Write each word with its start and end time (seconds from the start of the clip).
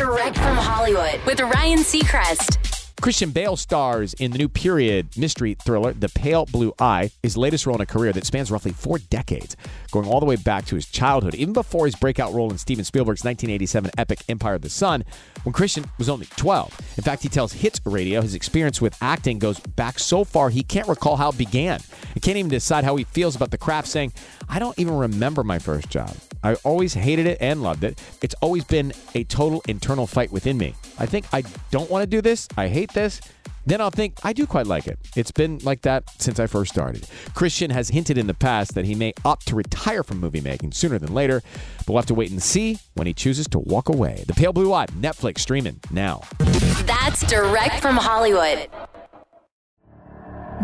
Direct 0.00 0.38
from 0.38 0.56
Hollywood 0.56 1.20
with 1.26 1.42
Ryan 1.42 1.80
Seacrest. 1.80 2.56
Christian 3.02 3.32
Bale 3.32 3.54
stars 3.54 4.14
in 4.14 4.30
the 4.30 4.38
new 4.38 4.48
period 4.48 5.14
mystery 5.14 5.58
thriller 5.62 5.92
The 5.92 6.08
Pale 6.08 6.46
Blue 6.46 6.72
Eye, 6.78 7.10
his 7.22 7.36
latest 7.36 7.66
role 7.66 7.76
in 7.76 7.82
a 7.82 7.86
career 7.86 8.10
that 8.14 8.24
spans 8.24 8.50
roughly 8.50 8.72
four 8.72 8.96
decades, 8.96 9.58
going 9.90 10.08
all 10.08 10.18
the 10.18 10.24
way 10.24 10.36
back 10.36 10.64
to 10.66 10.74
his 10.74 10.86
childhood, 10.86 11.34
even 11.34 11.52
before 11.52 11.84
his 11.84 11.96
breakout 11.96 12.32
role 12.32 12.50
in 12.50 12.56
Steven 12.56 12.82
Spielberg's 12.82 13.24
1987 13.24 13.90
epic 13.98 14.22
Empire 14.30 14.54
of 14.54 14.62
the 14.62 14.70
Sun, 14.70 15.04
when 15.42 15.52
Christian 15.52 15.84
was 15.98 16.08
only 16.08 16.24
12. 16.34 16.80
In 16.96 17.04
fact, 17.04 17.22
he 17.22 17.28
tells 17.28 17.52
Hits 17.52 17.78
Radio 17.84 18.22
his 18.22 18.34
experience 18.34 18.80
with 18.80 18.96
acting 19.02 19.38
goes 19.38 19.60
back 19.60 19.98
so 19.98 20.24
far 20.24 20.48
he 20.48 20.62
can't 20.62 20.88
recall 20.88 21.16
how 21.16 21.28
it 21.28 21.36
began. 21.36 21.78
He 22.14 22.20
can't 22.20 22.38
even 22.38 22.50
decide 22.50 22.84
how 22.84 22.96
he 22.96 23.04
feels 23.04 23.36
about 23.36 23.50
the 23.50 23.58
craft, 23.58 23.88
saying, 23.88 24.14
I 24.48 24.58
don't 24.60 24.78
even 24.78 24.96
remember 24.96 25.44
my 25.44 25.58
first 25.58 25.90
job. 25.90 26.16
I 26.42 26.54
always 26.56 26.94
hated 26.94 27.26
it 27.26 27.38
and 27.40 27.62
loved 27.62 27.84
it. 27.84 28.00
It's 28.22 28.34
always 28.40 28.64
been 28.64 28.92
a 29.14 29.24
total 29.24 29.62
internal 29.68 30.06
fight 30.06 30.32
within 30.32 30.58
me. 30.58 30.74
I 30.98 31.06
think 31.06 31.26
I 31.32 31.42
don't 31.70 31.90
want 31.90 32.02
to 32.02 32.06
do 32.06 32.20
this. 32.20 32.48
I 32.56 32.68
hate 32.68 32.92
this. 32.92 33.20
Then 33.66 33.80
I'll 33.80 33.90
think, 33.90 34.14
I 34.24 34.32
do 34.32 34.46
quite 34.46 34.66
like 34.66 34.86
it. 34.86 34.98
It's 35.14 35.30
been 35.30 35.58
like 35.58 35.82
that 35.82 36.04
since 36.18 36.40
I 36.40 36.46
first 36.46 36.72
started. 36.72 37.06
Christian 37.34 37.70
has 37.70 37.90
hinted 37.90 38.16
in 38.16 38.26
the 38.26 38.34
past 38.34 38.74
that 38.74 38.86
he 38.86 38.94
may 38.94 39.12
opt 39.24 39.46
to 39.48 39.54
retire 39.54 40.02
from 40.02 40.18
movie 40.18 40.40
making 40.40 40.72
sooner 40.72 40.98
than 40.98 41.12
later, 41.12 41.42
but 41.78 41.88
we'll 41.88 41.98
have 41.98 42.06
to 42.06 42.14
wait 42.14 42.30
and 42.30 42.42
see 42.42 42.78
when 42.94 43.06
he 43.06 43.12
chooses 43.12 43.46
to 43.48 43.58
walk 43.58 43.88
away. 43.88 44.24
The 44.26 44.32
Pale 44.32 44.54
Blue 44.54 44.72
Eye, 44.72 44.86
Netflix 44.86 45.40
streaming 45.40 45.78
now. 45.90 46.22
That's 46.38 47.20
direct 47.26 47.80
from 47.80 47.96
Hollywood. 47.96 48.68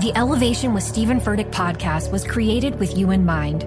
The 0.00 0.12
Elevation 0.14 0.74
with 0.74 0.82
Stephen 0.82 1.20
Furtick 1.20 1.50
podcast 1.52 2.10
was 2.10 2.24
created 2.24 2.78
with 2.78 2.96
you 2.96 3.10
in 3.10 3.24
mind. 3.24 3.66